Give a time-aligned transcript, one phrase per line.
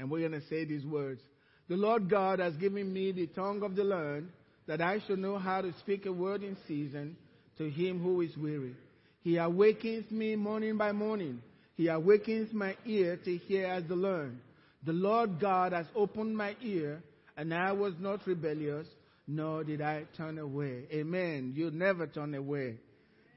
[0.00, 1.20] And we're going to say these words.
[1.68, 4.30] The Lord God has given me the tongue of the learned,
[4.66, 7.16] that I should know how to speak a word in season
[7.58, 8.74] to him who is weary.
[9.22, 11.42] He awakens me morning by morning.
[11.76, 14.38] He awakens my ear to hear as the learned.
[14.86, 17.02] The Lord God has opened my ear,
[17.36, 18.86] and I was not rebellious,
[19.26, 20.86] nor did I turn away.
[20.92, 21.52] Amen.
[21.54, 22.78] You never turn away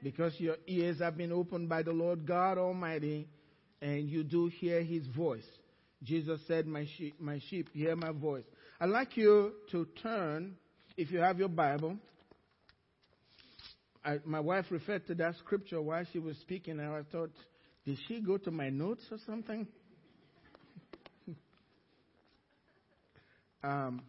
[0.02, 3.28] because your ears have been opened by the Lord God Almighty,
[3.82, 5.44] and you do hear his voice.
[6.04, 8.44] Jesus said, My sheep, my sheep hear my voice.
[8.78, 10.56] I'd like you to turn,
[10.96, 11.96] if you have your Bible.
[14.04, 17.30] I, my wife referred to that scripture while she was speaking, and I thought,
[17.86, 19.66] did she go to my notes or something?
[23.64, 24.02] um,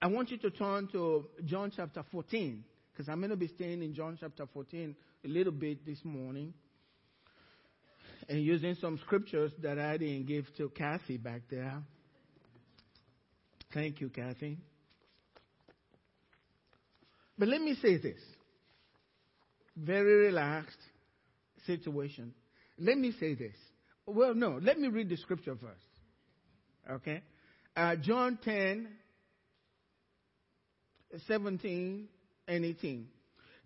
[0.00, 3.80] I want you to turn to John chapter 14, because I'm going to be staying
[3.80, 6.52] in John chapter 14 a little bit this morning
[8.28, 11.82] and using some scriptures that I didn't give to Kathy back there.
[13.72, 14.58] Thank you, Kathy.
[17.38, 18.20] But let me say this
[19.76, 20.78] very relaxed
[21.66, 22.34] situation.
[22.78, 23.56] Let me say this.
[24.06, 26.90] Well, no, let me read the scripture first.
[26.90, 27.22] Okay?
[27.76, 28.88] Uh, John 10,
[31.26, 32.08] 17
[32.48, 33.06] and 18.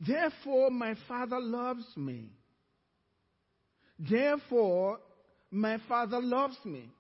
[0.07, 2.31] Therefore, my Father loves me.
[3.99, 4.99] Therefore,
[5.51, 6.91] my Father loves me.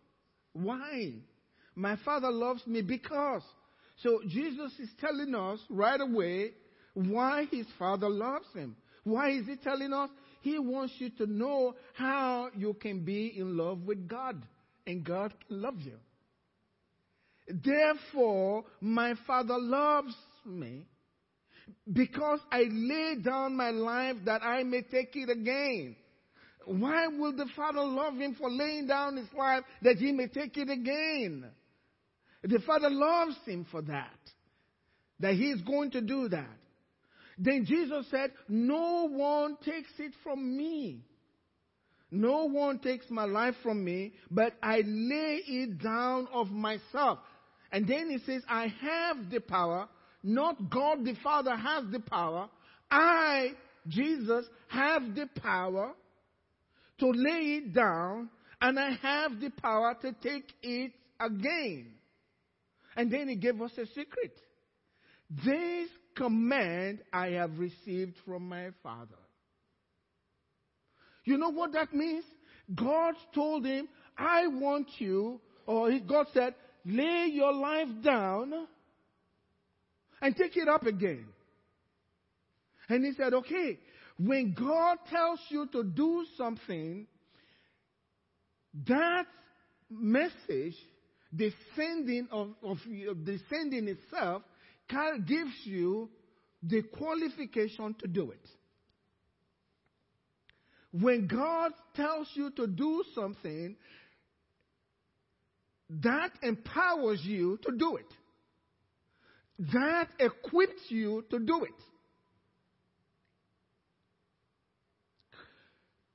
[0.52, 1.12] Why?
[1.74, 3.42] My Father loves me because.
[4.02, 6.52] So Jesus is telling us right away
[6.94, 8.76] why his Father loves him.
[9.04, 10.10] Why is he telling us?
[10.40, 14.42] He wants you to know how you can be in love with God
[14.86, 15.98] and God can love you.
[17.48, 20.84] Therefore, my Father loves me
[21.92, 25.96] because I lay down my life that I may take it again.
[26.66, 30.56] Why will the Father love him for laying down his life that he may take
[30.56, 31.46] it again?
[32.42, 34.18] The Father loves him for that,
[35.20, 36.56] that he is going to do that.
[37.38, 41.00] Then Jesus said, No one takes it from me.
[42.10, 47.18] No one takes my life from me, but I lay it down of myself.
[47.72, 49.88] And then he says, I have the power
[50.26, 52.48] not God the Father has the power.
[52.90, 53.52] I,
[53.86, 55.92] Jesus, have the power
[56.98, 58.30] to lay it down,
[58.60, 61.92] and I have the power to take it again.
[62.96, 64.40] And then he gave us a secret.
[65.44, 69.18] This command I have received from my Father.
[71.24, 72.24] You know what that means?
[72.74, 76.54] God told him, I want you, or God said,
[76.84, 78.52] lay your life down
[80.22, 81.26] and take it up again.
[82.88, 83.78] And he said, okay,
[84.18, 87.06] when God tells you to do something,
[88.86, 89.26] that
[89.90, 90.74] message,
[91.32, 94.42] the sending of, of the sending itself,
[95.26, 96.08] gives you
[96.62, 98.48] the qualification to do it.
[100.92, 103.76] When God tells you to do something,
[105.90, 108.06] that empowers you to do it
[109.58, 111.82] that equips you to do it.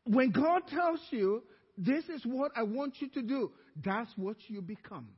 [0.06, 1.44] When God tells you,
[1.78, 3.52] this is what I want you to do,
[3.84, 5.10] that's what you become.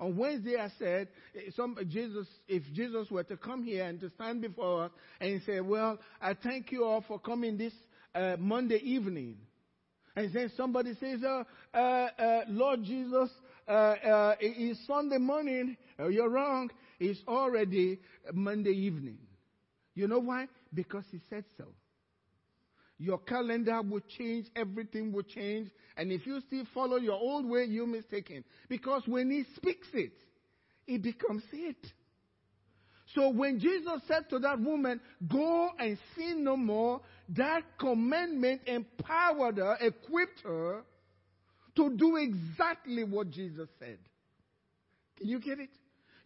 [0.00, 4.10] On Wednesday, I said, eh, some, Jesus, if Jesus were to come here and to
[4.10, 4.90] stand before us
[5.20, 7.72] and say, Well, I thank you all for coming this
[8.14, 9.38] uh, Monday evening.
[10.14, 11.44] And then somebody says, uh,
[11.76, 13.30] uh, Lord Jesus,
[13.68, 15.76] it's Sunday morning.
[15.98, 16.70] you're wrong.
[16.98, 18.00] It's already
[18.32, 19.18] Monday evening.
[19.94, 20.46] You know why?
[20.74, 21.66] Because he said so.
[22.98, 27.64] Your calendar will change, everything will change, and if you still follow your old way,
[27.64, 28.42] you're mistaken.
[28.68, 30.12] Because when he speaks it,
[30.86, 31.76] it becomes it.
[33.14, 37.00] So when Jesus said to that woman, Go and sin no more,
[37.30, 40.82] that commandment empowered her, equipped her
[41.76, 43.98] to do exactly what Jesus said.
[45.16, 45.70] Can you get it?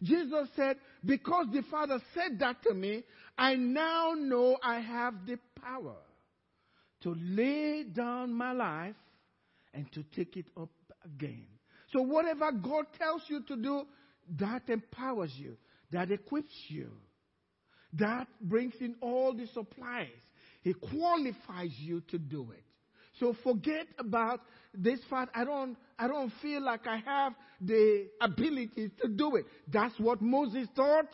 [0.03, 3.05] Jesus said, Because the Father said that to me,
[3.37, 5.97] I now know I have the power
[7.03, 8.97] to lay down my life
[9.75, 10.71] and to take it up
[11.05, 11.47] again.
[11.93, 13.85] So, whatever God tells you to do,
[14.39, 15.57] that empowers you,
[15.91, 16.91] that equips you,
[17.95, 20.09] that brings in all the supplies.
[20.63, 22.65] He qualifies you to do it.
[23.21, 24.41] So forget about
[24.75, 25.33] this fact.
[25.35, 29.45] I don't, I don't feel like I have the ability to do it.
[29.69, 31.09] That's what Moses thought.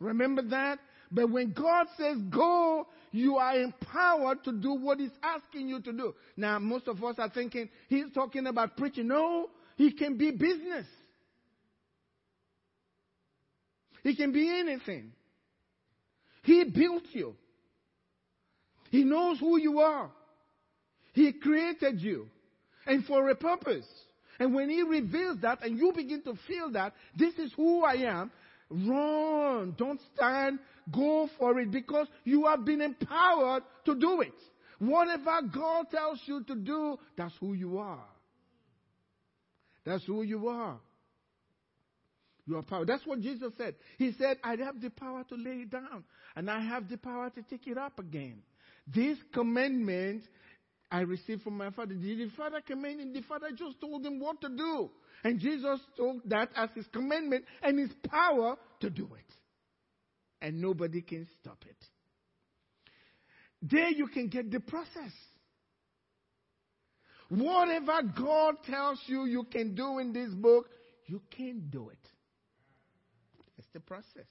[0.00, 0.78] Remember that?
[1.12, 5.92] But when God says go, you are empowered to do what He's asking you to
[5.92, 6.14] do.
[6.36, 9.08] Now, most of us are thinking He's talking about preaching.
[9.08, 10.86] No, He can be business.
[14.02, 15.12] He can be anything.
[16.42, 17.36] He built you.
[18.90, 20.10] He knows who you are.
[21.12, 22.28] He created you.
[22.86, 23.86] And for a purpose.
[24.40, 27.94] And when He reveals that and you begin to feel that, this is who I
[27.96, 28.32] am,
[28.72, 29.74] run.
[29.76, 30.58] Don't stand.
[30.92, 34.34] Go for it because you have been empowered to do it.
[34.78, 38.04] Whatever God tells you to do, that's who you are.
[39.84, 40.78] That's who you are.
[42.46, 42.84] You are power.
[42.84, 43.76] That's what Jesus said.
[43.98, 46.02] He said, I have the power to lay it down,
[46.34, 48.42] and I have the power to take it up again.
[48.92, 50.24] This commandment
[50.92, 51.94] I received from my Father.
[51.94, 53.14] The Father command him?
[53.14, 54.90] The Father just told him what to do.
[55.24, 59.34] And Jesus told that as his commandment and his power to do it.
[60.42, 61.76] And nobody can stop it.
[63.62, 65.12] There you can get the process.
[67.30, 70.66] Whatever God tells you you can do in this book,
[71.06, 72.08] you can do it.
[73.56, 74.28] It's the process.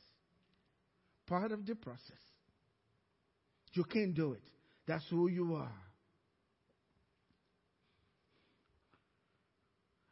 [1.25, 2.21] Part of the process.
[3.73, 4.43] You can do it.
[4.85, 5.71] That's who you are.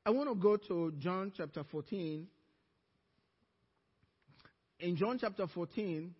[0.06, 2.28] I want to go to John chapter 14.
[4.80, 6.16] In John chapter 14,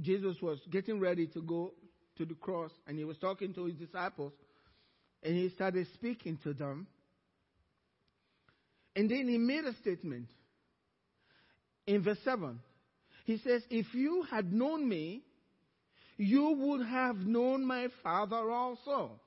[0.00, 1.72] Jesus was getting ready to go
[2.18, 4.32] to the cross and he was talking to his disciples
[5.22, 6.86] and he started speaking to them.
[8.94, 10.28] And then he made a statement
[11.86, 12.60] in verse 7.
[13.24, 15.22] He says, If you had known me,
[16.16, 19.20] you would have known my Father also.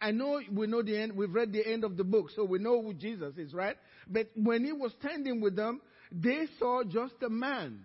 [0.00, 2.58] I know we know the end, we've read the end of the book, so we
[2.58, 3.76] know who Jesus is, right?
[4.08, 7.84] But when he was standing with them, they saw just a man.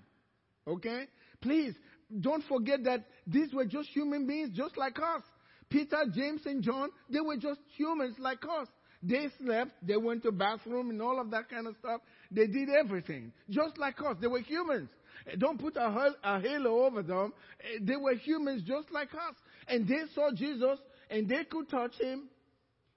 [0.68, 1.08] Okay?
[1.42, 1.74] Please,
[2.22, 5.24] don't forget that these were just human beings just like us.
[5.70, 8.68] Peter, James, and John, they were just humans like us.
[9.02, 12.02] They slept, they went to bathroom and all of that kind of stuff.
[12.32, 13.32] They did everything.
[13.50, 14.18] Just like us.
[14.20, 14.90] They were humans.
[15.28, 17.34] Eh, don't put a, a halo over them.
[17.62, 19.36] Eh, they were humans just like us.
[19.68, 22.30] And they saw Jesus and they could touch him.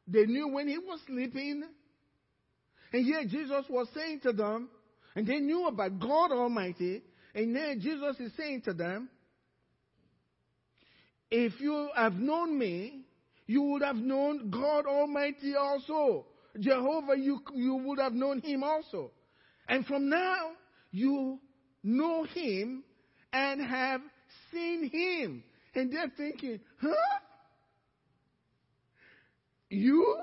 [0.07, 1.65] They knew when he was sleeping.
[2.93, 4.69] And yet Jesus was saying to them,
[5.15, 7.03] and they knew about God Almighty,
[7.35, 9.09] and then Jesus is saying to them,
[11.31, 13.05] if you have known me,
[13.47, 16.27] you would have known God Almighty also.
[16.61, 19.11] Jehovah, you, you would have known him also.
[19.67, 20.51] And from now,
[20.91, 21.39] you
[21.83, 22.85] know him
[23.33, 24.03] and have
[24.53, 25.43] seen him.
[25.75, 27.21] And they're thinking, huh?
[29.73, 30.19] You?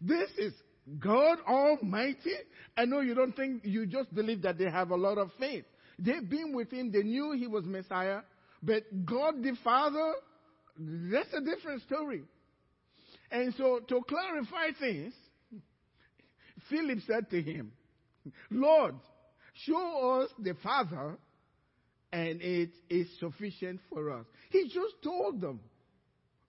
[0.00, 0.52] This is
[0.98, 2.34] God Almighty?
[2.76, 5.64] I know you don't think, you just believe that they have a lot of faith.
[5.98, 8.20] They've been with him, they knew he was Messiah,
[8.62, 10.12] but God the Father,
[10.78, 12.22] that's a different story.
[13.30, 15.14] And so, to clarify things,
[16.70, 17.72] Philip said to him,
[18.50, 18.94] Lord,
[19.64, 21.16] show us the Father,
[22.12, 24.26] and it is sufficient for us.
[24.50, 25.60] He just told them,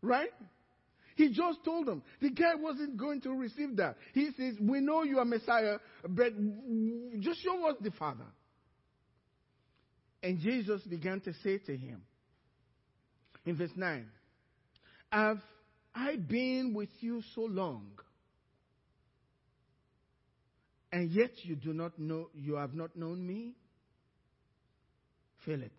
[0.01, 0.29] right?
[1.17, 2.03] He just told them.
[2.21, 3.97] The guy wasn't going to receive that.
[4.13, 5.77] He says, We know you are Messiah,
[6.07, 6.31] but
[7.19, 8.27] just show us the Father.
[10.21, 12.03] And Jesus began to say to him
[13.47, 14.05] in verse 9,
[15.11, 15.39] Have
[15.95, 17.87] I been with you so long?
[20.91, 23.53] And yet you do not know, you have not known me?
[25.45, 25.71] Philip.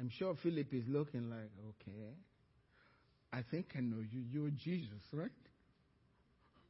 [0.00, 2.14] I'm sure Philip is looking like, okay.
[3.32, 4.22] I think I know you.
[4.32, 5.30] You're Jesus, right?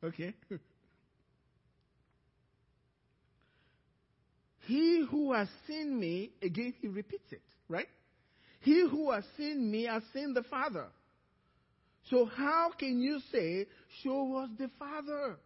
[0.02, 0.34] Okay.
[4.66, 7.88] he who has seen me, again, he repeats it, right?
[8.60, 10.86] He who has seen me has seen the Father.
[12.10, 13.66] So how can you say,
[14.02, 15.36] show us the Father?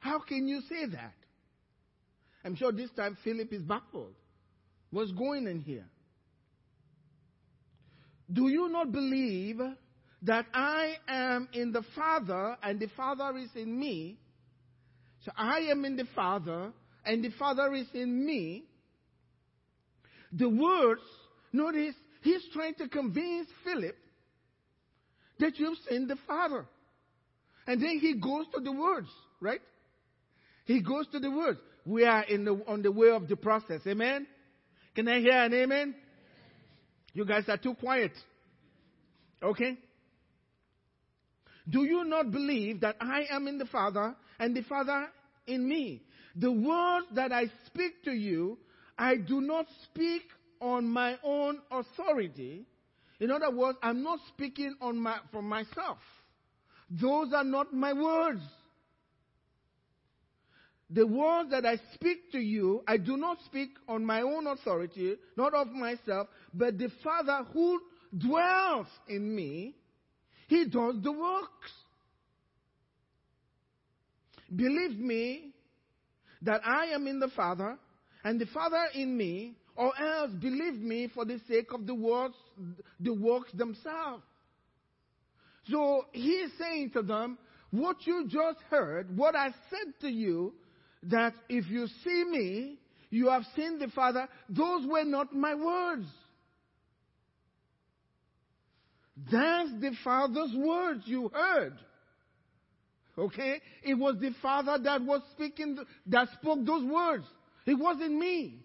[0.00, 1.14] How can you say that?
[2.44, 4.14] I'm sure this time Philip is baffled.
[4.90, 5.84] What's going on here?
[8.32, 9.60] Do you not believe
[10.22, 14.18] that I am in the Father and the Father is in me?
[15.24, 16.72] So I am in the Father
[17.04, 18.64] and the Father is in me.
[20.32, 21.02] The words,
[21.52, 23.96] notice, he's trying to convince Philip
[25.40, 26.66] that you've seen the Father.
[27.66, 29.08] And then he goes to the words,
[29.40, 29.60] right?
[30.66, 31.58] He goes to the words.
[31.84, 33.80] We are in the, on the way of the process.
[33.86, 34.26] Amen?
[34.94, 35.94] Can I hear an amen?
[37.12, 38.12] You guys are too quiet.
[39.42, 39.76] Okay?
[41.68, 45.06] Do you not believe that I am in the Father and the Father
[45.46, 46.02] in me?
[46.36, 48.58] The words that I speak to you,
[48.98, 50.22] I do not speak
[50.60, 52.66] on my own authority.
[53.18, 55.98] In other words, I'm not speaking on my, for myself.
[56.90, 58.42] those are not my words.
[60.92, 65.14] The words that I speak to you, I do not speak on my own authority,
[65.36, 67.80] not of myself, but the Father who
[68.16, 69.76] dwells in me,
[70.48, 71.70] he does the works.
[74.54, 75.52] Believe me
[76.42, 77.78] that I am in the Father,
[78.24, 82.36] and the Father in me, or else believe me for the sake of the works,
[82.98, 84.24] the works themselves.
[85.70, 87.38] So he is saying to them,
[87.70, 90.52] what you just heard, what I said to you,
[91.04, 92.78] that if you see me,
[93.10, 96.06] you have seen the Father, those were not my words.
[99.30, 101.74] That's the Father's words you heard.
[103.18, 103.60] Okay?
[103.82, 107.24] It was the Father that was speaking, that spoke those words.
[107.66, 108.60] It wasn't me.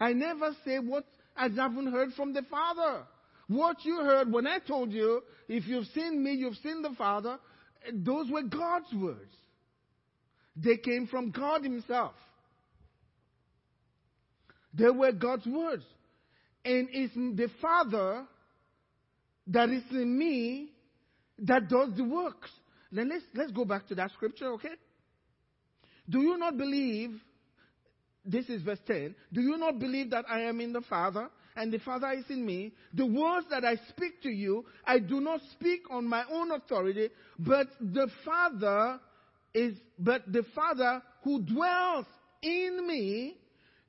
[0.00, 1.04] I never say what
[1.36, 3.02] I haven't heard from the Father.
[3.48, 7.38] What you heard when I told you, if you've seen me, you've seen the Father,
[7.92, 9.32] those were God's words.
[10.62, 12.14] They came from God Himself.
[14.74, 15.84] They were God's words.
[16.64, 18.24] And it's the Father
[19.46, 20.70] that is in me
[21.40, 22.50] that does the works.
[22.90, 24.74] Then let's, let's go back to that scripture, okay?
[26.08, 27.12] Do you not believe,
[28.24, 31.72] this is verse 10, do you not believe that I am in the Father and
[31.72, 32.72] the Father is in me?
[32.94, 37.10] The words that I speak to you, I do not speak on my own authority,
[37.38, 39.00] but the Father
[39.58, 42.06] is, but the Father who dwells
[42.42, 43.36] in me,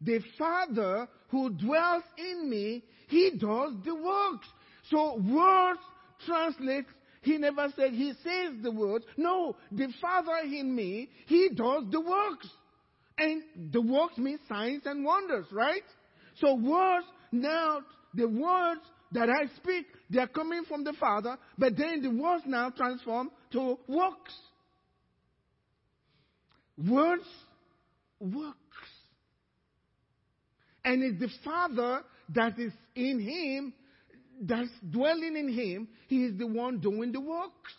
[0.01, 4.47] the Father who dwells in me, he does the works.
[4.89, 5.79] So words
[6.25, 6.85] translate
[7.21, 9.05] he never said he says the words.
[9.17, 12.47] No, the Father in me, he does the works.
[13.17, 15.83] And the works means signs and wonders, right?
[16.39, 17.81] So words now,
[18.13, 22.43] the words that I speak, they are coming from the Father, but then the words
[22.45, 24.33] now transform to works.
[26.87, 27.25] Words,
[28.19, 28.57] works.
[30.85, 32.01] And it's the Father
[32.33, 33.73] that is in him
[34.41, 37.73] that's dwelling in him, he is the one doing the works.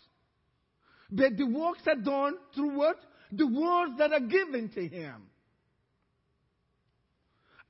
[1.11, 2.97] But the works are done through what?
[3.31, 5.23] The words that are given to him.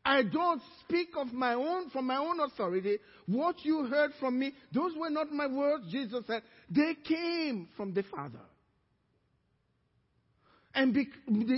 [0.03, 2.97] I don't speak of my own, from my own authority.
[3.27, 6.41] What you heard from me, those were not my words, Jesus said.
[6.69, 8.39] They came from the Father.
[10.73, 11.07] And be,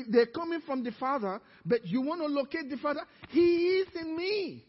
[0.10, 3.02] they're coming from the Father, but you want to locate the Father?
[3.30, 4.66] He is in me.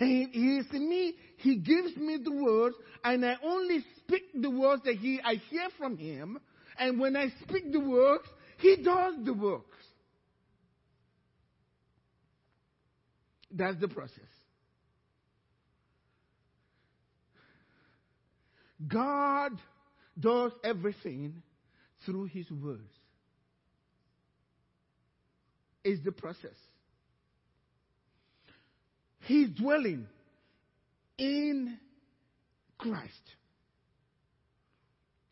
[0.00, 1.14] And he is in me.
[1.36, 5.68] He gives me the words, and I only speak the words that he, I hear
[5.78, 6.38] from him.
[6.78, 8.24] And when I speak the words,
[8.58, 9.76] he does the works.
[13.50, 14.18] That's the process.
[18.86, 19.52] God
[20.18, 21.42] does everything
[22.04, 22.92] through his words.
[25.84, 26.56] Is the process.
[29.20, 30.06] He's dwelling
[31.16, 31.78] in
[32.76, 33.12] Christ.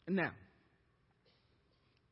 [0.08, 0.32] Now,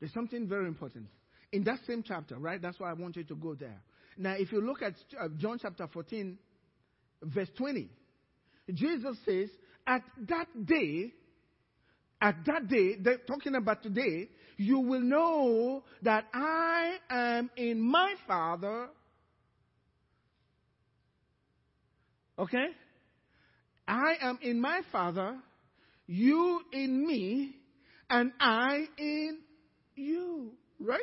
[0.00, 1.06] there's something very important.
[1.52, 2.60] In that same chapter, right?
[2.60, 3.80] That's why I want you to go there.
[4.16, 6.38] Now, if you look at uh, John chapter 14,
[7.22, 7.88] verse 20,
[8.72, 9.48] Jesus says,
[9.86, 11.12] At that day,
[12.20, 18.14] at that day, they're talking about today, you will know that I am in my
[18.26, 18.88] Father
[22.38, 22.66] Okay?
[23.86, 25.36] I am in my Father,
[26.06, 27.56] you in me,
[28.10, 29.38] and I in
[29.94, 30.52] you.
[30.80, 31.00] Right?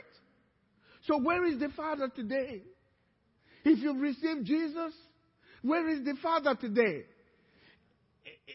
[1.08, 2.62] So where is the Father today?
[3.64, 4.94] If you've received Jesus,
[5.62, 7.04] where is the Father today?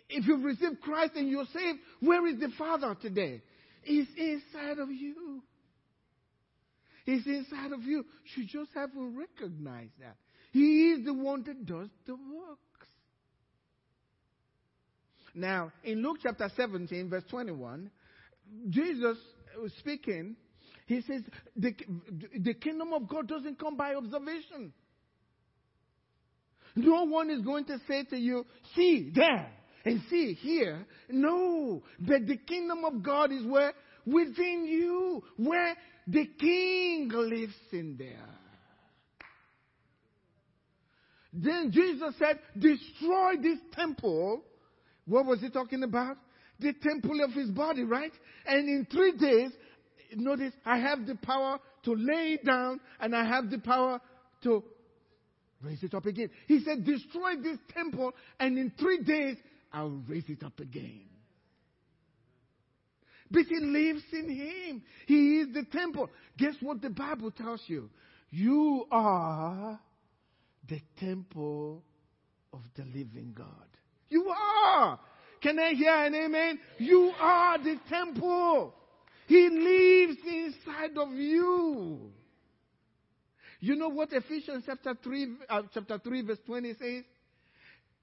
[0.08, 3.42] If you've received Christ and you're saved, where is the Father today?
[3.86, 5.42] He's inside of you.
[7.04, 8.04] He's inside of you.
[8.34, 10.16] You just haven't recognized that.
[10.50, 12.88] He is the one that does the works.
[15.36, 17.88] Now, in Luke chapter 17, verse 21,
[18.70, 19.18] Jesus
[19.56, 20.34] was speaking.
[20.86, 21.22] He says,
[21.54, 21.72] the,
[22.40, 24.72] the kingdom of God doesn't come by observation.
[26.74, 29.48] No one is going to say to you, see there
[29.86, 30.86] and see here.
[31.08, 33.72] No, but the kingdom of God is where?
[34.04, 35.74] Within you, where
[36.06, 38.28] the king lives in there.
[41.32, 44.42] Then Jesus said, destroy this temple
[45.06, 46.16] what was he talking about?
[46.58, 48.12] The temple of his body, right?
[48.44, 49.52] And in three days,
[50.14, 54.00] notice, I have the power to lay it down and I have the power
[54.42, 54.64] to
[55.62, 56.30] raise it up again.
[56.48, 59.36] He said, destroy this temple and in three days,
[59.72, 61.02] I'll raise it up again.
[63.30, 64.82] but he lives in him.
[65.06, 66.08] He is the temple.
[66.38, 67.90] Guess what the Bible tells you?
[68.30, 69.78] You are
[70.68, 71.82] the temple
[72.52, 73.46] of the living God.
[74.08, 74.98] You are.
[75.42, 76.58] Can I hear an amen?
[76.78, 78.74] You are the temple.
[79.26, 82.12] He lives inside of you.
[83.60, 87.04] You know what Ephesians chapter 3, uh, chapter 3 verse 20 says?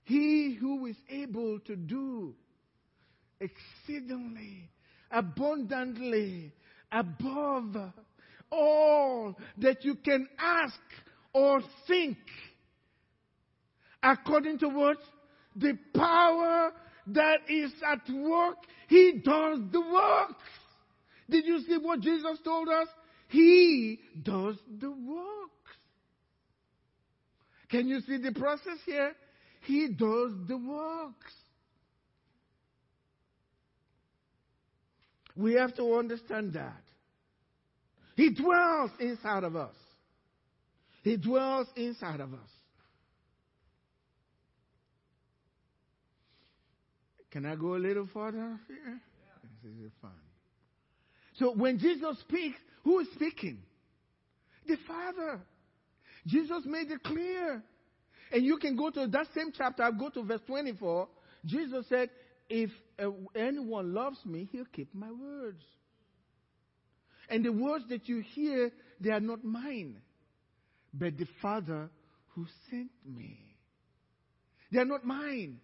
[0.06, 2.36] He who is able to do
[3.40, 4.70] exceedingly,
[5.12, 6.54] abundantly,
[6.92, 7.76] above
[8.52, 10.80] all that you can ask
[11.34, 12.18] or think,
[14.02, 14.98] according to what?
[15.56, 16.72] The power
[17.08, 18.58] that is at work,
[18.88, 20.38] He does the work.
[21.30, 22.88] Did you see what Jesus told us?
[23.30, 25.50] He does the work.
[27.70, 29.14] Can you see the process here?
[29.64, 31.34] He does the works.
[35.36, 36.84] We have to understand that.
[38.16, 39.76] He dwells inside of us.
[41.04, 42.40] He dwells inside of us.
[47.32, 49.02] Can I go a little further here?
[49.64, 50.12] This is fun.
[51.40, 53.58] So when Jesus speaks, who is speaking?
[54.68, 55.42] The Father.
[56.28, 57.64] Jesus made it clear.
[58.34, 61.08] And you can go to that same chapter, go to verse 24.
[61.46, 62.10] Jesus said,
[62.50, 65.64] If uh, anyone loves me, he'll keep my words.
[67.30, 70.02] And the words that you hear, they are not mine,
[70.92, 71.92] but the Father
[72.30, 73.38] who sent me.
[74.72, 75.60] They are not mine.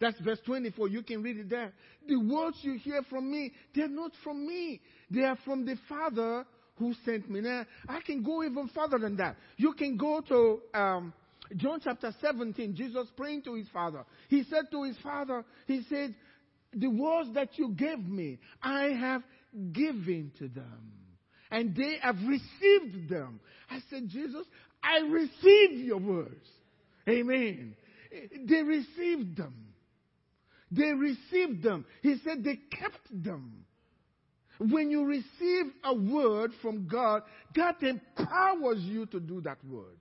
[0.00, 0.88] That's verse 24.
[0.88, 1.74] You can read it there.
[2.08, 4.80] The words you hear from me, they're not from me.
[5.10, 7.42] They are from the Father who sent me.
[7.42, 9.36] Now, I can go even further than that.
[9.58, 11.12] You can go to um,
[11.56, 12.74] John chapter 17.
[12.74, 14.04] Jesus praying to his Father.
[14.28, 16.14] He said to his Father, He said,
[16.72, 19.22] The words that you gave me, I have
[19.72, 20.92] given to them.
[21.50, 23.40] And they have received them.
[23.70, 24.44] I said, Jesus,
[24.82, 26.48] I receive your words.
[27.08, 27.76] Amen.
[28.46, 29.54] They received them.
[30.70, 31.84] They received them.
[32.02, 33.64] He said they kept them.
[34.58, 37.22] When you receive a word from God,
[37.54, 39.98] God empowers you to do that word.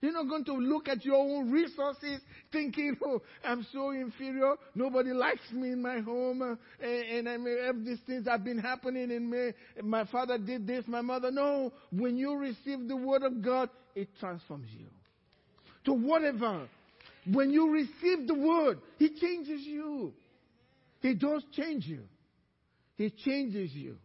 [0.00, 2.20] You're not going to look at your own resources
[2.52, 4.54] thinking, oh, I'm so inferior.
[4.74, 6.42] Nobody likes me in my home.
[6.42, 9.52] Uh, and, and I may have these things have been happening in me.
[9.82, 11.30] My father did this, my mother.
[11.30, 11.72] No.
[11.90, 14.86] When you receive the word of God, it transforms you
[15.86, 16.68] to whatever.
[17.32, 20.12] When you receive the word, He changes you.
[21.00, 22.02] He does change you.
[22.96, 23.96] He changes you.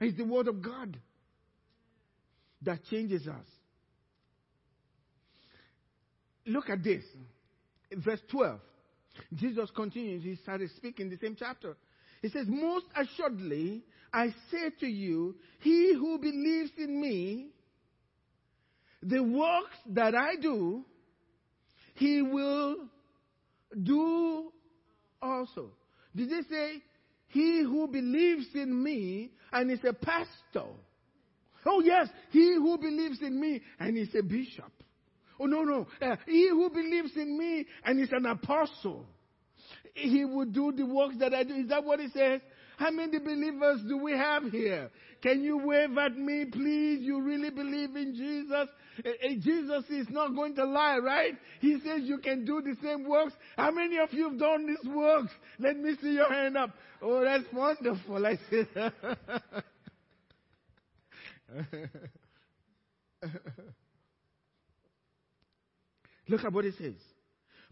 [0.00, 0.98] It's the Word of God
[2.62, 3.46] that changes us.
[6.46, 7.04] Look at this.
[7.92, 8.60] Verse 12.
[9.34, 10.22] Jesus continues.
[10.22, 11.76] He started speaking the same chapter.
[12.22, 17.48] He says, Most assuredly, I say to you, he who believes in me,
[19.02, 20.84] the works that I do,
[21.94, 22.76] he will
[23.82, 24.50] do
[25.20, 25.70] also.
[26.16, 26.82] Did they say
[27.34, 30.70] he who believes in me and is a pastor.
[31.66, 34.70] Oh, yes, he who believes in me and is a bishop.
[35.38, 35.86] Oh, no, no.
[36.00, 39.06] Uh, he who believes in me and is an apostle.
[39.94, 41.54] He will do the works that I do.
[41.54, 42.40] Is that what he says?
[42.76, 44.90] How many believers do we have here?
[45.22, 47.00] Can you wave at me, please?
[47.02, 48.68] You really believe in Jesus?
[49.04, 51.34] Eh, eh, Jesus is not going to lie, right?
[51.60, 53.32] He says you can do the same works.
[53.56, 55.30] How many of you have done these works?
[55.58, 56.70] Let me see your hand up.
[57.00, 58.26] Oh, that's wonderful.
[58.26, 58.92] I said.
[66.28, 66.94] Look at what it says.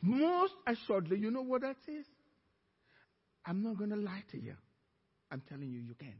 [0.00, 2.04] Most assuredly, you know what that says?
[3.46, 4.54] I'm not going to lie to you.
[5.30, 6.14] I'm telling you, you can.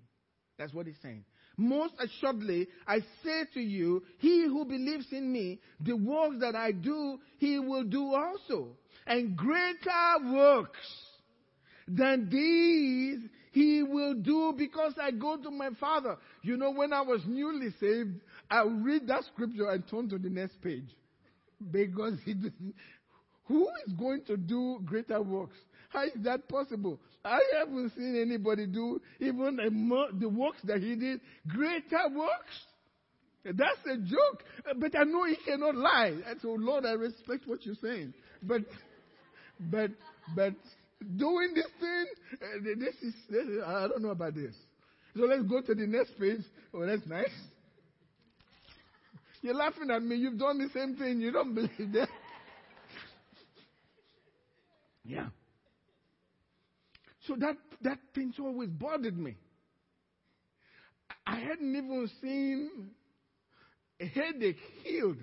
[0.59, 1.25] That's what he's saying.
[1.57, 6.73] Most assuredly, I say to you, he who believes in me, the works that I
[6.73, 8.77] do, he will do also.
[9.07, 10.79] And greater works
[11.89, 16.17] than these he will do because I go to my Father.
[16.43, 20.31] You know, when I was newly saved, I read that scripture and turn to the
[20.31, 20.89] next page.
[21.71, 22.35] Because he,
[23.45, 25.57] who is going to do greater works?
[25.91, 26.99] How is that possible?
[27.25, 29.57] I haven't seen anybody do even
[30.19, 32.55] the works that he did, greater works.
[33.45, 34.45] That's a joke.
[34.79, 36.15] But I know he cannot lie.
[36.27, 38.15] And so, Lord, I respect what you're saying.
[38.43, 38.63] But,
[39.71, 39.91] but,
[40.35, 40.55] but
[41.17, 44.55] doing this thing, uh, this is, this is, I don't know about this.
[45.17, 46.41] So let's go to the next page.
[46.73, 47.29] Oh, that's nice.
[49.43, 50.17] You're laughing at me.
[50.17, 51.21] You've done the same thing.
[51.21, 52.09] You don't believe that.
[55.05, 55.27] Yeah.
[57.27, 59.37] So that, that thing's always bothered me.
[61.27, 62.91] I hadn't even seen
[64.01, 65.19] a headache healed,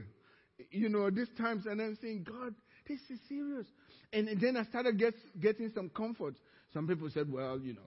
[0.72, 2.54] you know, these times, and I'm saying, God,
[2.88, 3.66] this is serious.
[4.14, 6.36] And, and then I started get, getting some comfort.
[6.74, 7.82] Some people said, well, you know,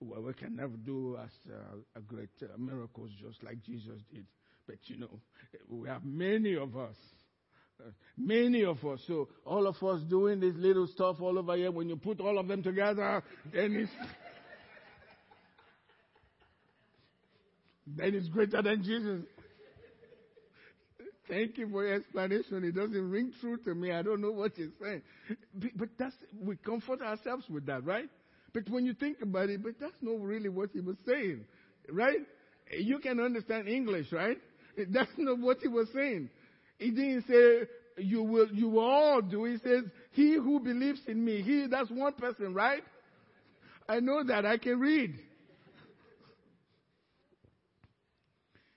[0.00, 4.26] well, we can never do as uh, a great uh, miracles just like Jesus did.
[4.68, 5.20] But you know,
[5.68, 6.94] we have many of us.
[8.16, 9.00] Many of us.
[9.06, 11.70] So all of us doing this little stuff all over here.
[11.70, 13.92] When you put all of them together, then it's
[17.86, 19.22] then it's greater than Jesus.
[21.28, 22.64] Thank you for your explanation.
[22.64, 23.92] It doesn't ring true to me.
[23.92, 25.02] I don't know what you're saying.
[25.76, 28.08] But that's, we comfort ourselves with that, right?
[28.54, 31.44] But when you think about it, but that's not really what he was saying,
[31.90, 32.20] right?
[32.78, 34.38] You can understand English, right?
[34.90, 36.30] That's not what he was saying.
[36.78, 37.68] He didn't say
[38.02, 39.44] you will you will all do.
[39.44, 41.42] He says, He who believes in me.
[41.42, 42.82] He that's one person, right?
[43.88, 44.46] I know that.
[44.46, 45.18] I can read.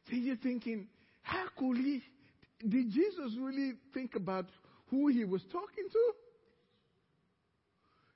[0.10, 0.88] So you're thinking,
[1.22, 2.02] how could he
[2.68, 4.48] did Jesus really think about
[4.90, 6.14] who he was talking to?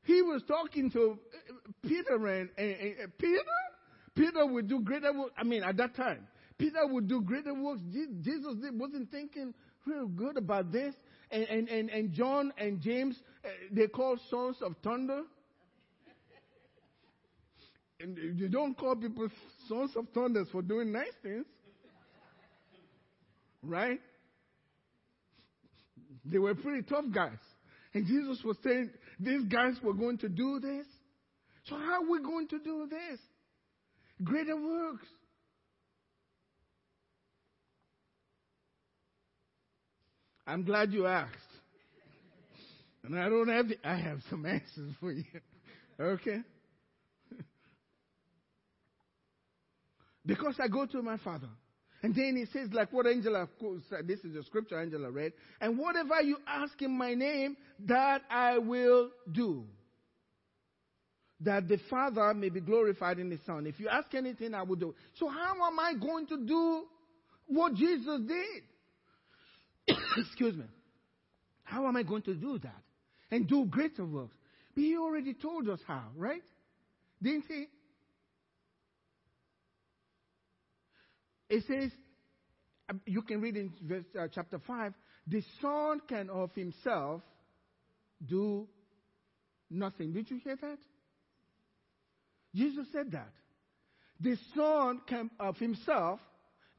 [0.04, 3.41] He was talking to uh, Peter and, and, and Peter.
[4.15, 5.32] Peter would do greater work.
[5.38, 7.82] I mean, at that time, Peter would do greater works.
[8.22, 9.54] Jesus wasn't thinking
[9.86, 10.96] real good about this.
[11.32, 15.24] And, and, and, and John and James, uh, they call sons of thunder.
[18.00, 19.28] And you don't call people
[19.68, 21.46] sons of thunders for doing nice things.
[23.63, 24.00] Right?
[26.24, 27.38] They were pretty tough guys.
[27.94, 30.86] And Jesus was saying, these guys were going to do this.
[31.68, 33.20] So how are we going to do this?
[34.24, 35.08] Greater works.
[40.47, 41.31] I'm glad you asked.
[43.03, 45.23] And I don't have the, I have some answers for you.
[45.97, 46.41] Okay?
[50.25, 51.47] because I go to my father.
[52.03, 55.31] And then he says, like what Angela, uh, this is the scripture Angela read,
[55.62, 57.55] and whatever you ask in my name,
[57.88, 59.63] that I will do.
[61.39, 63.65] That the Father may be glorified in the Son.
[63.65, 64.93] If you ask anything, I will do.
[65.17, 66.84] So how am I going to do
[67.47, 68.63] what Jesus did?
[70.17, 70.65] Excuse me.
[71.63, 72.84] How am I going to do that?
[73.32, 74.36] And do greater works?
[74.74, 76.43] But he already told us how, right?
[77.21, 77.67] Didn't he?
[81.50, 81.91] It says,
[82.89, 84.93] um, you can read in verse, uh, chapter 5,
[85.28, 87.21] the Son can of himself
[88.28, 88.67] do
[89.69, 90.13] nothing.
[90.13, 90.78] Did you hear that?
[92.54, 93.32] Jesus said that.
[94.19, 96.19] The Son can of himself,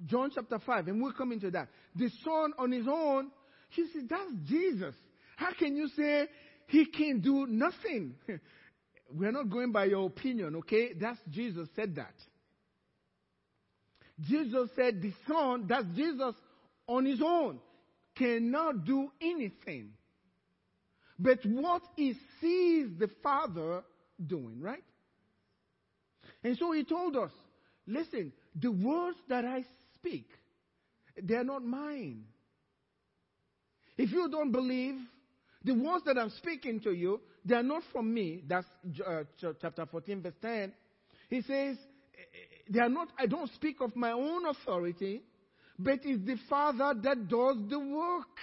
[0.05, 1.69] John chapter 5, and we'll come into that.
[1.95, 3.31] The Son on his own,
[3.71, 4.95] he said, that's Jesus.
[5.37, 6.27] How can you say
[6.69, 8.15] he can do nothing?
[9.11, 10.93] We're not going by your opinion, okay?
[11.01, 12.15] That's Jesus said that.
[14.21, 16.35] Jesus said the Son, that's Jesus
[16.87, 17.61] on his own,
[18.17, 19.91] cannot do anything.
[21.19, 23.83] But what he sees the Father
[24.25, 24.85] doing, right?
[26.43, 27.31] And so he told us,
[27.87, 29.65] listen, the words that I
[30.07, 30.29] speak,
[31.23, 32.25] they're not mine.
[33.97, 34.97] If you don't believe,
[35.65, 38.43] the words that I'm speaking to you, they're not from me.
[38.47, 38.67] That's
[39.07, 39.25] uh,
[39.61, 40.73] chapter 14, verse 10.
[41.31, 41.77] He says,
[42.69, 45.23] they are not, I don't speak of my own authority,
[45.79, 48.39] but it's the Father that does the work.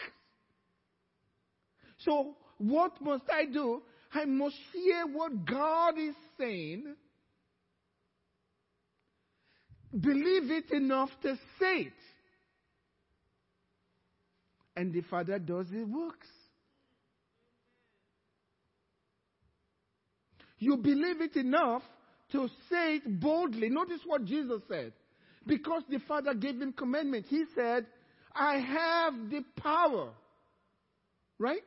[1.99, 3.81] So, what must I do?
[4.13, 6.95] I must hear what God is saying,
[9.99, 11.93] believe it enough to say it.
[14.75, 16.27] And the Father does the works.
[20.57, 21.83] You believe it enough
[22.31, 23.69] to say it boldly.
[23.69, 24.93] Notice what Jesus said.
[25.45, 27.25] Because the Father gave him commandment.
[27.27, 27.85] He said,
[28.33, 30.09] I have the power.
[31.37, 31.63] Right?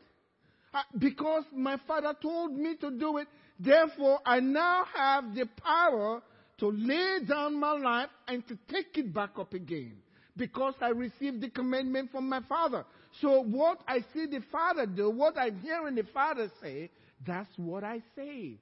[0.73, 3.29] Uh, because my Father told me to do it,
[3.61, 6.23] therefore I now have the power
[6.59, 9.97] to lay down my life and to take it back up again.
[10.37, 12.85] Because I received the commandment from my Father.
[13.21, 16.90] So what I see the Father do, what I'm hearing the Father say,
[17.27, 18.59] that's what I say.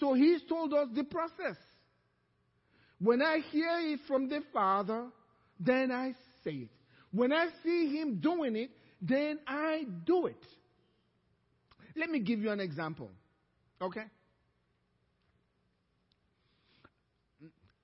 [0.00, 1.56] So he's told us the process.
[2.98, 5.06] When I hear it from the Father,
[5.60, 6.70] then I say it.
[7.12, 10.42] When I see him doing it, then I do it.
[11.94, 13.10] Let me give you an example.
[13.80, 14.04] Okay?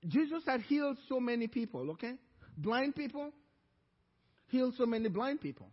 [0.07, 2.13] Jesus had healed so many people, okay?
[2.57, 3.31] Blind people,
[4.47, 5.69] healed so many blind people.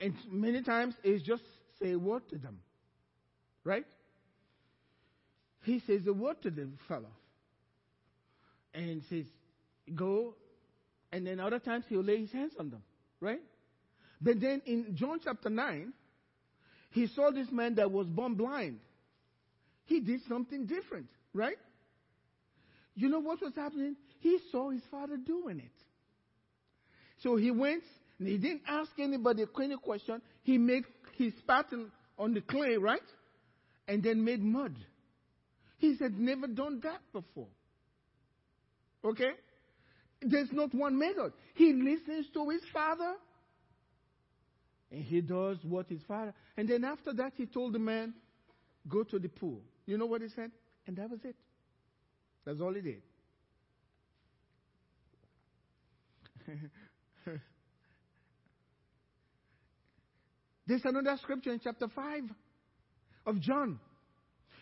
[0.00, 1.42] And many times it's just
[1.80, 2.58] say a word to them.
[3.64, 3.86] Right?
[5.62, 7.10] he says a word to the fellow
[8.74, 9.24] and says,
[9.94, 10.34] Go.
[11.12, 12.82] And then other times he'll lay his hands on them,
[13.20, 13.40] right?
[14.20, 15.92] But then in John chapter 9,
[16.90, 18.78] he saw this man that was born blind.
[19.84, 21.58] He did something different, right?
[22.94, 23.96] You know what was happening?
[24.20, 25.72] He saw his father doing it.
[27.22, 27.84] So he went
[28.18, 30.20] and he didn't ask anybody any question.
[30.42, 30.84] He made
[31.16, 33.00] his pattern on the clay, right?
[33.88, 34.76] And then made mud.
[35.78, 37.48] He said, never done that before.
[39.04, 39.32] Okay?
[40.20, 41.32] There's not one method.
[41.54, 43.14] He listens to his father
[44.92, 46.34] and he does what his father.
[46.56, 48.14] And then after that, he told the man,
[48.88, 49.60] go to the pool.
[49.86, 50.50] You know what he said?
[50.86, 51.34] And that was it.
[52.44, 53.02] That's all he did.
[60.66, 62.22] There's another scripture in chapter 5
[63.26, 63.78] of John.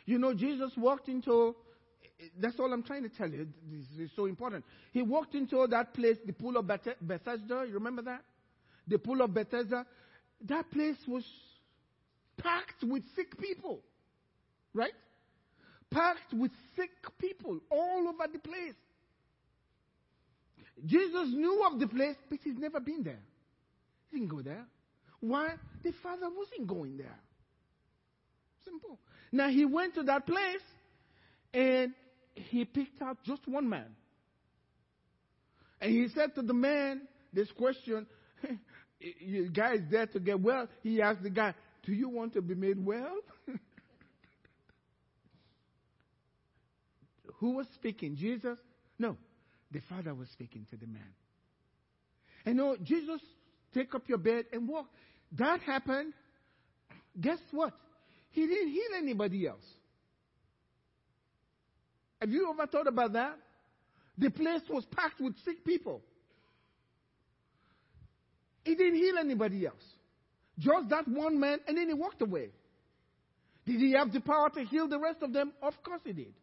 [0.06, 1.54] You know, Jesus walked into,
[2.38, 3.46] that's all I'm trying to tell you.
[3.70, 4.64] This is so important.
[4.92, 7.64] He walked into that place, the pool of Bethesda.
[7.66, 8.22] You remember that?
[8.88, 9.86] The pool of Bethesda.
[10.48, 11.24] That place was
[12.38, 13.80] packed with sick people.
[14.74, 14.92] Right?
[15.90, 18.74] Packed with sick people all over the place.
[20.86, 23.18] Jesus knew of the place, but he's never been there.
[24.10, 24.64] He didn't go there.
[25.20, 25.54] Why?
[25.82, 27.18] The father wasn't going there.
[28.64, 28.98] Simple.
[29.32, 30.62] Now he went to that place
[31.52, 31.92] and
[32.34, 33.94] he picked out just one man.
[35.80, 38.06] And he said to the man this question,
[39.00, 40.68] you guy is there to get well.
[40.82, 43.16] He asked the guy, Do you want to be made well?
[47.40, 48.16] Who was speaking?
[48.16, 48.58] Jesus?
[48.98, 49.16] No,
[49.72, 51.02] the Father was speaking to the man.
[52.44, 53.20] And no, Jesus,
[53.74, 54.86] take up your bed and walk.
[55.38, 56.12] That happened.
[57.18, 57.72] Guess what?
[58.30, 59.64] He didn't heal anybody else.
[62.20, 63.36] Have you ever thought about that?
[64.18, 66.02] The place was packed with sick people.
[68.64, 69.82] He didn't heal anybody else.
[70.58, 72.50] Just that one man, and then he walked away.
[73.64, 75.52] Did he have the power to heal the rest of them?
[75.62, 76.34] Of course he did.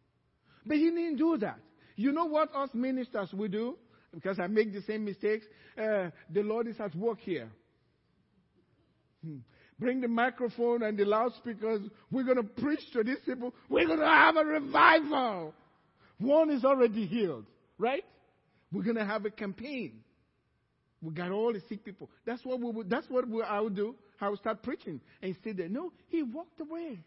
[0.68, 1.58] But he didn't do that.
[1.96, 3.76] You know what us ministers we do?
[4.14, 5.46] Because I make the same mistakes.
[5.76, 7.50] Uh, the Lord is at work here.
[9.24, 9.38] Hmm.
[9.78, 11.80] Bring the microphone and the loudspeakers.
[12.10, 13.54] We're going to preach to these people.
[13.68, 15.54] We're going to have a revival.
[16.18, 17.46] One is already healed,
[17.78, 18.04] right?
[18.72, 20.00] We're going to have a campaign.
[21.00, 22.10] We got all the sick people.
[22.26, 23.94] That's what we would, that's what we, I would do.
[24.20, 25.68] I would start preaching and sit there.
[25.68, 26.98] No, he walked away.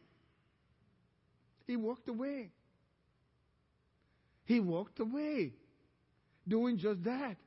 [1.68, 2.52] He walked away.
[4.46, 5.54] He walked away
[6.48, 7.38] doing just that.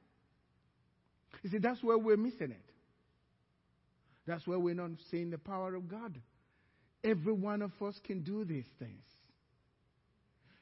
[1.43, 2.71] You see, that's where we're missing it.
[4.27, 6.19] That's where we're not seeing the power of God.
[7.03, 9.05] Every one of us can do these things.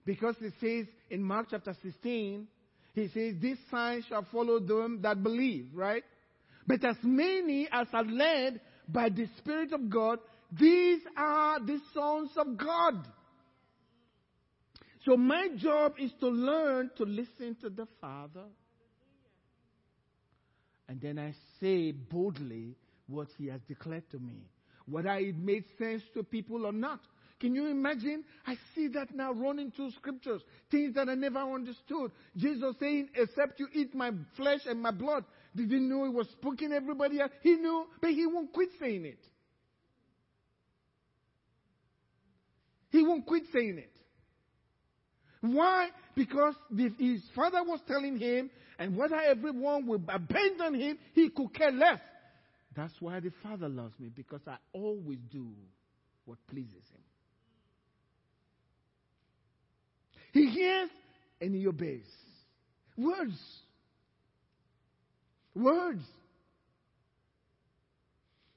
[0.05, 2.49] Because it says in Mark chapter 16,
[2.95, 6.03] he says, These signs shall follow them that believe, right?
[6.67, 10.19] But as many as are led by the Spirit of God,
[10.59, 13.07] these are the sons of God.
[15.05, 18.45] So my job is to learn to listen to the Father.
[20.89, 24.47] And then I say boldly what He has declared to me,
[24.87, 27.01] whether it made sense to people or not.
[27.41, 28.23] Can you imagine?
[28.47, 32.13] I see that now running through scriptures, things that I never understood.
[32.37, 35.25] Jesus saying, Except you eat my flesh and my blood.
[35.57, 37.33] Did he know he was spoken everybody else?
[37.43, 39.19] He knew, but he won't quit saying it.
[42.91, 43.92] He won't quit saying it.
[45.43, 45.89] Why?
[46.15, 51.73] Because his father was telling him, and whether everyone will abandon him, he could care
[51.73, 52.01] less.
[52.75, 55.49] That's why the father loves me, because I always do
[56.25, 57.03] what pleases him.
[60.33, 60.89] He hears
[61.41, 62.07] and he obeys.
[62.97, 63.39] Words.
[65.55, 66.05] Words.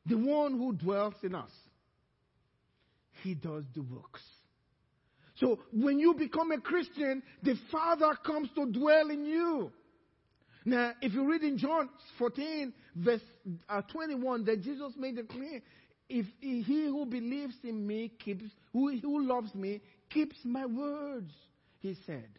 [0.06, 1.50] The one who dwells in us,
[3.24, 4.22] he does the works.
[5.36, 9.72] So when you become a Christian, the Father comes to dwell in you.
[10.64, 13.22] Now, if you read in John 14, verse
[13.70, 15.62] uh, 21, that Jesus made it clear
[16.10, 21.32] if he who believes in me keeps, who, who loves me, keeps my words,
[21.80, 22.30] he said.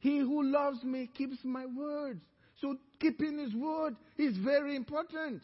[0.00, 2.20] He who loves me keeps my words.
[2.60, 5.42] So keeping his word is very important.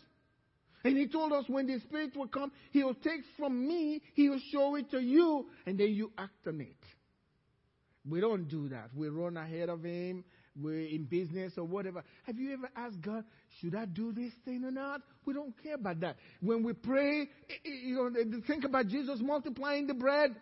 [0.87, 4.29] And he told us when the Spirit will come, he will take from me, he
[4.29, 6.77] will show it to you, and then you act on it.
[8.09, 8.91] We don't do that.
[8.95, 10.23] We run ahead of him.
[10.55, 12.05] We're in business or whatever.
[12.23, 13.25] Have you ever asked God,
[13.61, 15.01] should I do this thing or not?
[15.25, 16.19] We don't care about that.
[16.41, 17.31] When we pray,
[17.65, 20.37] you know, think about Jesus multiplying the bread.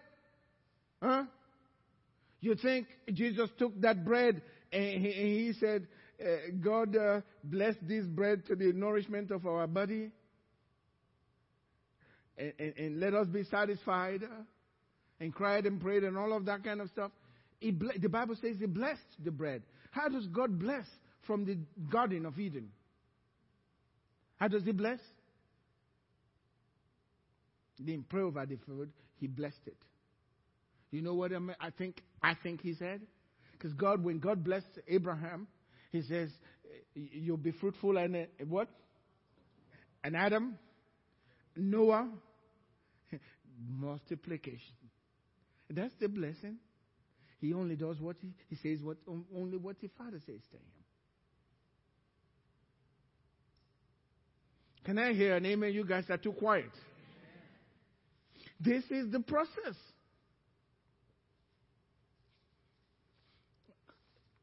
[1.02, 1.24] Huh?
[2.42, 5.88] You think Jesus took that bread and he, said,
[6.22, 6.26] uh,
[6.60, 10.10] God uh, bless this bread to the nourishment of our body?
[12.36, 14.42] And, and, and let us be satisfied uh,
[15.20, 17.12] and cried and prayed and all of that kind of stuff.
[17.60, 17.70] He,
[18.00, 19.62] the Bible says he blessed the bread.
[19.90, 20.84] How does God bless
[21.26, 21.58] from the
[21.90, 22.70] Garden of Eden?
[24.36, 24.98] How does he bless?
[27.78, 29.76] He didn't pray over the food, he blessed it.
[30.90, 32.02] You know what I think?
[32.22, 33.00] I think he said,
[33.52, 35.48] because God, when God blessed Abraham,
[35.94, 36.28] He says,
[36.94, 38.68] "You'll be fruitful and uh, what?
[40.02, 40.58] And Adam,
[41.56, 42.08] Noah,
[43.68, 44.74] multiplication.
[45.70, 46.56] That's the blessing.
[47.40, 48.96] He only does what he, he says, what
[49.34, 50.62] only what the Father says to him.
[54.84, 55.72] Can I hear an amen?
[55.72, 56.70] You guys are too quiet.
[58.60, 59.76] This is the process.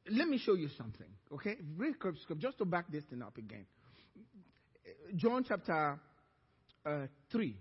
[0.10, 1.58] Let me show you something, okay?
[1.78, 1.95] Read
[2.38, 3.65] just to back this thing up again.
[5.15, 6.00] John chapter
[6.86, 7.56] uh, 3.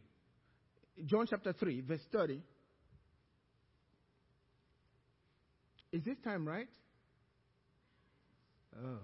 [1.06, 2.40] John chapter 3, verse 30.
[5.92, 6.68] Is this time right?
[8.76, 8.98] Oh,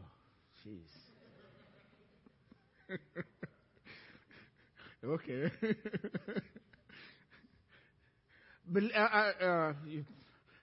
[0.64, 0.86] jeez.
[5.04, 5.50] okay.
[8.68, 9.72] but uh, uh, uh,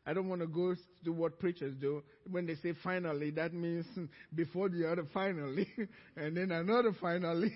[0.05, 2.03] I don't want to go to what preachers do.
[2.29, 3.85] When they say finally, that means
[4.35, 5.67] before the other finally,
[6.15, 7.53] and then another finally.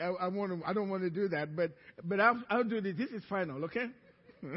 [0.00, 2.80] I, I, want to, I don't want to do that, but, but I'll, I'll do
[2.80, 2.96] this.
[2.96, 3.86] This is final, okay?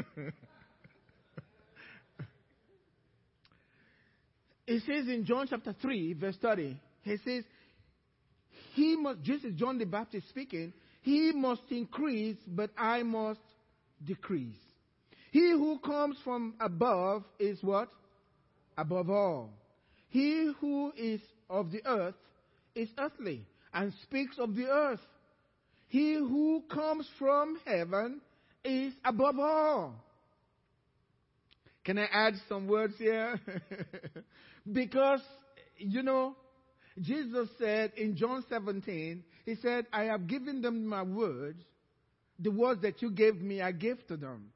[4.66, 7.44] it says in John chapter 3, verse 30, he says,
[8.74, 10.72] He must, Jesus, John the Baptist speaking,
[11.02, 13.40] He must increase, but I must
[14.04, 14.56] decrease.
[15.30, 17.88] He who comes from above is what?
[18.76, 19.50] Above all.
[20.08, 21.20] He who is
[21.50, 22.14] of the earth
[22.74, 25.00] is earthly and speaks of the earth.
[25.88, 28.20] He who comes from heaven
[28.64, 29.94] is above all.
[31.84, 33.40] Can I add some words here?
[34.72, 35.22] because,
[35.78, 36.36] you know,
[37.00, 41.62] Jesus said in John 17, He said, I have given them my words.
[42.38, 44.50] The words that you gave me, I gave to them.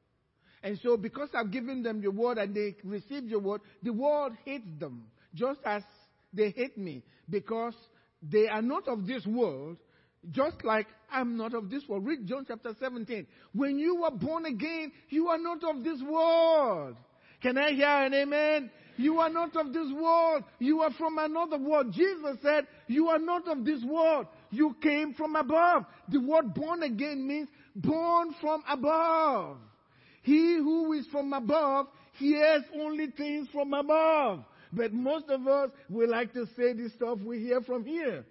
[0.62, 4.32] And so, because I've given them your word and they received your word, the world
[4.44, 5.82] hates them, just as
[6.32, 7.74] they hate me, because
[8.22, 9.78] they are not of this world,
[10.30, 12.06] just like I'm not of this world.
[12.06, 13.26] Read John chapter 17.
[13.54, 16.96] When you were born again, you are not of this world.
[17.42, 18.70] Can I hear an amen?
[18.96, 20.44] You are not of this world.
[20.58, 21.92] You are from another world.
[21.92, 24.26] Jesus said, You are not of this world.
[24.50, 25.86] You came from above.
[26.08, 29.56] The word born again means born from above.
[30.22, 31.86] He who is from above
[32.18, 34.44] hears only things from above.
[34.72, 38.24] But most of us, we like to say this stuff we hear from here.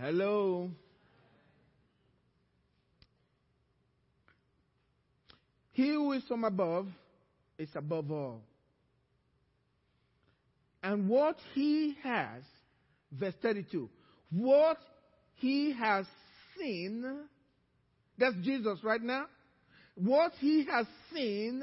[0.00, 0.70] Hello.
[5.72, 6.88] He who is from above
[7.58, 8.40] is above all.
[10.82, 12.42] And what he has,
[13.12, 13.88] verse 32,
[14.30, 14.78] what
[15.36, 16.06] he has
[16.58, 17.04] seen,
[18.18, 19.26] that's Jesus right now.
[19.94, 21.62] What he has seen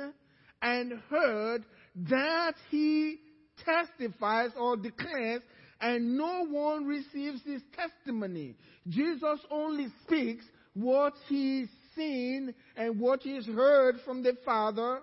[0.62, 1.66] and heard,
[2.10, 3.18] that he
[3.66, 5.42] testifies or declares
[5.82, 8.56] and no one receives his testimony.
[8.88, 15.02] Jesus only speaks what he's seen and what he's heard from the Father.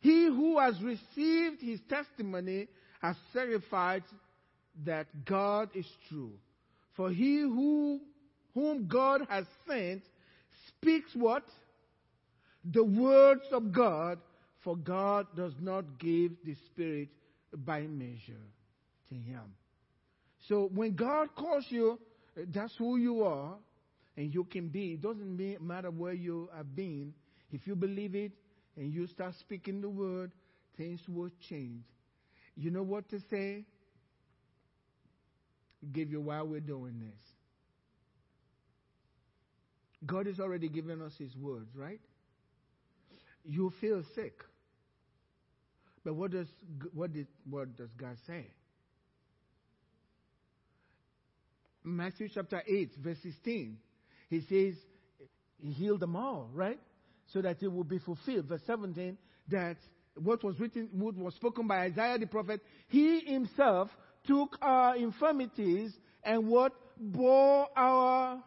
[0.00, 2.68] He who has received his testimony
[3.02, 4.04] has certified
[4.86, 6.32] that God is true.
[6.96, 8.00] For he who,
[8.54, 10.02] whom God has sent
[10.68, 11.44] speaks what?
[12.72, 14.18] The words of God,
[14.62, 17.08] for God does not give the Spirit
[17.52, 18.46] by measure
[19.08, 19.42] to him.
[20.48, 21.98] So when God calls you,
[22.52, 23.54] that's who you are,
[24.16, 24.92] and you can be.
[24.92, 27.14] It doesn't matter where you have been.
[27.50, 28.32] If you believe it
[28.76, 30.32] and you start speaking the word,
[30.76, 31.84] things will change.
[32.56, 33.64] You know what to say?
[35.92, 37.20] Give you why we're doing this.
[40.06, 42.00] God has already given us His words, right?
[43.44, 44.42] You feel sick.
[46.04, 46.48] But what does,
[46.92, 48.46] what, did, what does God say?
[51.84, 53.76] Matthew chapter 8, verse 16,
[54.30, 54.74] he says,
[55.62, 56.80] He healed them all, right?
[57.32, 58.46] So that it will be fulfilled.
[58.46, 59.18] Verse 17,
[59.50, 59.76] that
[60.16, 63.90] what was written, what was spoken by Isaiah the prophet, He Himself
[64.26, 68.42] took our infirmities and what bore our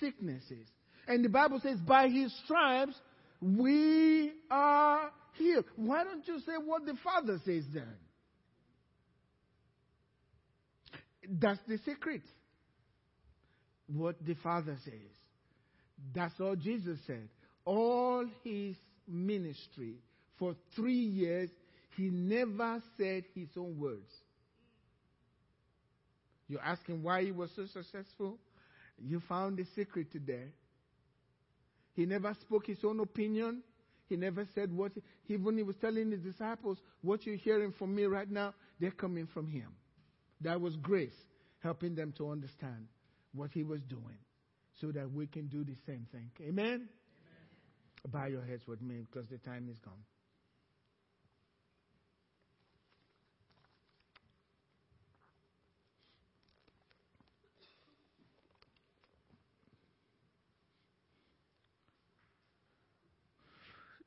[0.00, 0.66] sicknesses.
[1.06, 2.96] And the Bible says, by His stripes
[3.40, 5.64] We are healed.
[5.76, 7.94] Why don't you say what the Father says then?
[11.28, 12.22] That's the secret.
[13.92, 14.92] What the Father says.
[16.14, 17.28] That's all Jesus said.
[17.64, 18.76] All his
[19.06, 19.94] ministry
[20.38, 21.50] for three years,
[21.96, 24.10] he never said his own words.
[26.48, 28.38] You're asking why he was so successful?
[28.98, 30.46] You found the secret today.
[31.94, 33.62] He never spoke his own opinion.
[34.08, 34.92] He never said what,
[35.24, 38.90] he, when he was telling his disciples, what you're hearing from me right now, they're
[38.90, 39.68] coming from him.
[40.40, 41.14] That was grace,
[41.62, 42.86] helping them to understand
[43.34, 44.18] what he was doing
[44.80, 46.30] so that we can do the same thing.
[46.40, 46.66] Amen?
[46.66, 46.88] Amen.
[48.08, 50.02] Bow your heads with me because the time is gone.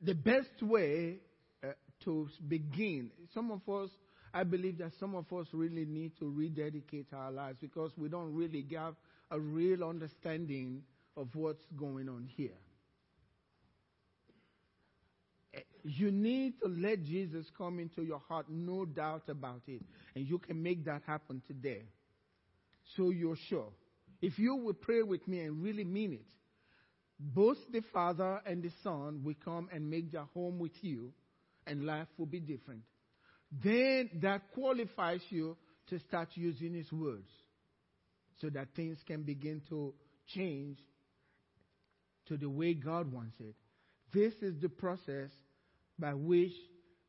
[0.04, 1.16] the best way
[1.62, 1.68] uh,
[2.04, 3.90] to begin, some of us,
[4.32, 8.34] I believe that some of us really need to rededicate our lives because we don't
[8.34, 8.94] really have
[9.34, 10.82] a real understanding
[11.16, 12.56] of what's going on here.
[15.82, 19.82] You need to let Jesus come into your heart, no doubt about it.
[20.14, 21.82] And you can make that happen today.
[22.96, 23.70] So you're sure.
[24.22, 26.26] If you will pray with me and really mean it,
[27.18, 31.12] both the Father and the Son will come and make their home with you,
[31.66, 32.82] and life will be different.
[33.64, 35.56] Then that qualifies you
[35.90, 37.28] to start using His words
[38.44, 39.94] so that things can begin to
[40.34, 40.76] change
[42.26, 43.54] to the way God wants it.
[44.12, 45.30] This is the process
[45.98, 46.52] by which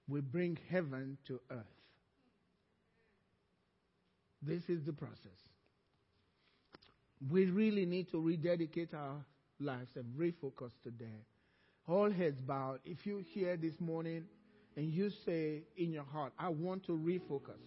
[0.08, 1.66] we bring heaven to earth.
[4.42, 5.18] This is the process.
[7.30, 9.18] We really need to rededicate our
[9.60, 11.26] lives and refocus today.
[11.86, 12.80] All heads bowed.
[12.86, 14.24] If you hear this morning
[14.78, 17.60] and you say in your heart, I want to refocus,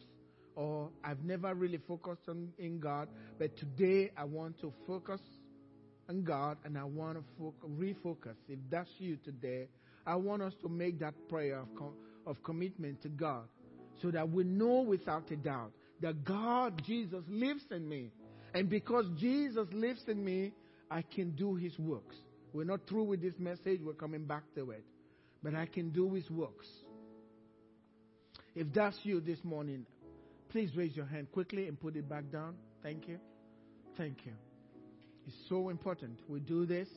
[0.58, 3.06] or I've never really focused on in God,
[3.38, 5.20] but today I want to focus
[6.08, 8.34] on God and I want to fo- refocus.
[8.48, 9.68] If that's you today,
[10.04, 11.94] I want us to make that prayer of, com-
[12.26, 13.44] of commitment to God
[14.02, 18.10] so that we know without a doubt that God, Jesus, lives in me.
[18.52, 20.50] And because Jesus lives in me,
[20.90, 22.16] I can do his works.
[22.52, 24.84] We're not through with this message, we're coming back to it.
[25.40, 26.66] But I can do his works.
[28.56, 29.86] If that's you this morning,
[30.50, 32.54] please raise your hand quickly and put it back down.
[32.82, 33.18] Thank you.
[33.96, 34.32] Thank you.
[35.26, 36.88] It's so important we do this.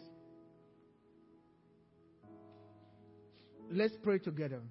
[3.69, 4.61] Let's pray together.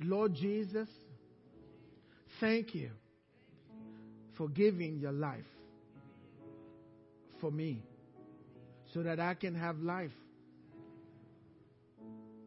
[0.00, 0.88] Lord Jesus,
[2.40, 2.90] thank you
[4.36, 5.44] for giving your life
[7.40, 7.82] for me
[8.94, 10.12] so that I can have life.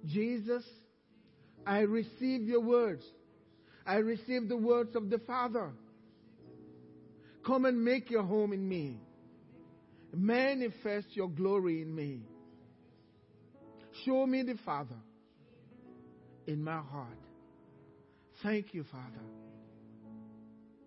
[0.05, 0.63] Jesus,
[1.65, 3.03] I receive your words.
[3.85, 5.71] I receive the words of the Father.
[7.45, 8.99] Come and make your home in me.
[10.13, 12.21] Manifest your glory in me.
[14.03, 14.95] Show me the Father
[16.47, 17.17] in my heart.
[18.41, 19.23] Thank you, Father.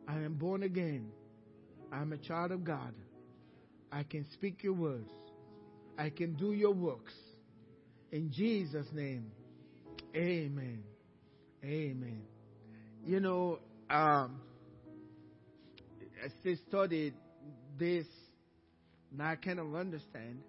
[0.07, 1.11] I am born again.
[1.93, 2.95] I am a child of God.
[3.93, 5.11] I can speak your words.
[5.97, 7.15] I can do your works.
[8.13, 9.31] In Jesus' name,
[10.15, 10.83] amen.
[11.65, 12.23] Amen.
[13.05, 14.41] You know, um,
[16.25, 17.15] as I studied
[17.79, 18.07] this,
[19.17, 20.41] now I kind of understand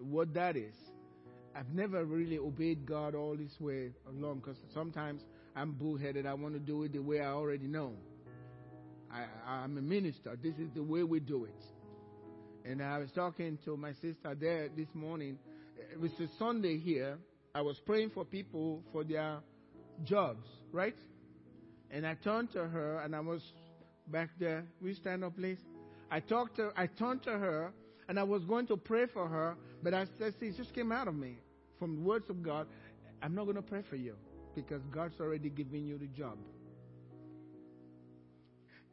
[0.00, 0.74] what that is.
[1.56, 5.22] I've never really obeyed God all this way along because sometimes
[5.56, 6.26] I'm bullheaded.
[6.26, 7.94] I want to do it the way I already know.
[9.10, 10.38] I, I'm a minister.
[10.40, 11.64] This is the way we do it.
[12.64, 15.38] And I was talking to my sister there this morning.
[15.92, 17.18] It was a Sunday here.
[17.54, 19.38] I was praying for people for their
[20.04, 20.96] jobs, right?
[21.90, 23.42] And I turned to her and I was
[24.08, 24.64] back there.
[24.80, 25.58] We stand up, please?
[26.10, 27.72] I talked to I turned to her
[28.08, 30.92] and I was going to pray for her, but I said, see, it just came
[30.92, 31.36] out of me
[31.78, 32.66] from the words of God.
[33.22, 34.14] I'm not going to pray for you
[34.54, 36.38] because God's already given you the job.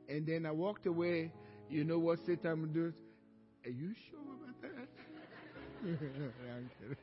[0.09, 1.31] And then I walked away.
[1.69, 2.93] You know what Satan does?
[3.65, 4.87] Are you sure about that?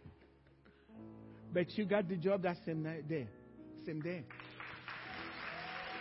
[1.53, 3.27] but you got the job that same night day.
[3.85, 4.25] Same day.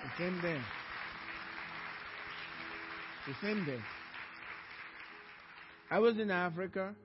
[0.04, 0.58] The same day.
[3.28, 3.80] The same day.
[5.90, 6.96] I was in Africa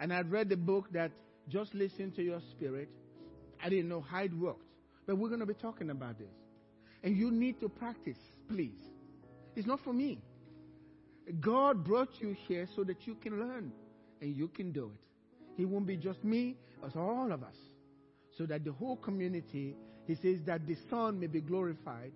[0.00, 1.10] and I'd read the book that
[1.48, 2.88] just listen to your spirit.
[3.62, 4.62] I didn't know how it worked.
[5.06, 6.28] But we're going to be talking about this.
[7.02, 8.18] And you need to practice,
[8.48, 8.78] please.
[9.56, 10.20] It's not for me.
[11.40, 13.72] God brought you here so that you can learn
[14.20, 15.00] and you can do it.
[15.56, 17.56] He won't be just me, it's all of us.
[18.36, 19.74] So that the whole community,
[20.06, 22.12] he says that the Son may be glorified,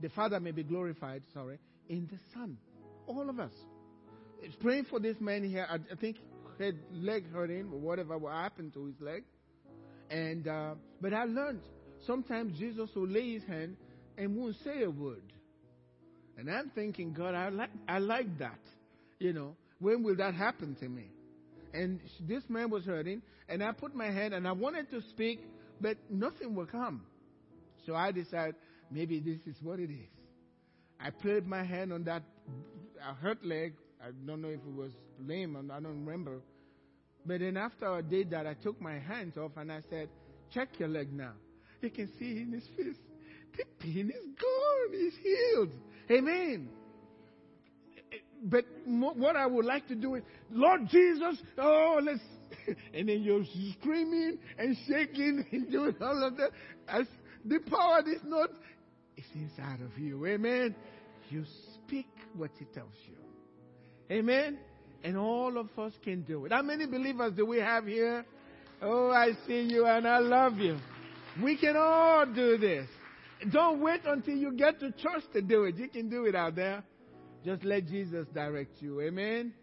[0.00, 2.56] the Father may be glorified, sorry, in the Son.
[3.06, 3.52] All of us.
[4.42, 5.66] It's praying for this man here.
[5.68, 6.16] I, I think
[6.58, 9.24] his leg hurting or whatever what happened to his leg.
[10.10, 11.60] And uh, but I learned
[12.06, 13.76] sometimes Jesus will lay his hand
[14.16, 15.22] and won't say a word.
[16.36, 18.60] And I'm thinking, God, I like I like that.
[19.18, 21.10] You know, when will that happen to me?
[21.72, 25.40] And this man was hurting, and I put my hand and I wanted to speak,
[25.80, 27.02] but nothing will come.
[27.86, 28.56] So I decided
[28.90, 30.08] maybe this is what it is.
[31.00, 32.22] I put my hand on that
[33.22, 33.74] hurt leg.
[34.02, 36.40] I don't know if it was lame, I don't remember.
[37.26, 40.08] But then after I did that, I took my hands off and I said,
[40.52, 41.32] Check your leg now.
[41.80, 42.96] You can see in his face,
[43.56, 44.92] the pain is gone.
[44.92, 45.70] He's healed.
[46.10, 46.68] Amen.
[48.42, 52.20] But what I would like to do is, Lord Jesus, oh, let's,
[52.94, 53.44] and then you're
[53.78, 56.50] screaming and shaking and doing all of that.
[56.88, 57.06] As
[57.44, 58.50] the power is not,
[59.20, 60.26] it's inside of you.
[60.26, 60.74] Amen.
[61.28, 61.44] You
[61.74, 63.14] speak what he tells you.
[64.14, 64.58] Amen.
[65.04, 66.52] And all of us can do it.
[66.52, 68.24] How many believers do we have here?
[68.82, 70.78] Oh, I see you and I love you.
[71.42, 72.88] We can all do this.
[73.52, 75.76] Don't wait until you get to church to do it.
[75.76, 76.82] You can do it out there.
[77.44, 79.00] Just let Jesus direct you.
[79.00, 79.54] Amen.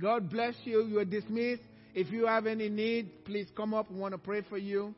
[0.00, 0.86] God bless you.
[0.86, 1.62] You are dismissed.
[1.94, 3.90] If you have any need, please come up.
[3.90, 4.94] We want to pray for you.